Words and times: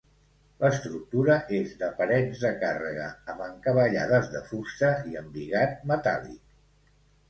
L'estructura 0.61 1.35
és 1.57 1.75
de 1.83 1.91
parets 1.99 2.41
de 2.47 2.51
càrrega 2.65 3.07
amb 3.35 3.47
encavallades 3.51 4.35
de 4.35 4.45
fusta 4.51 4.95
i 5.15 5.25
embigat 5.25 5.91
metàl·lic. 5.97 6.63